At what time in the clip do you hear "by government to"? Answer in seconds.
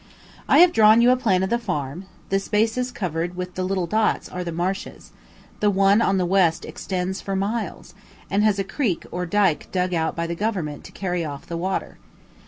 10.15-10.91